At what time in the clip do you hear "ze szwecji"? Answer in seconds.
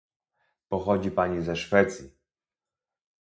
1.43-2.11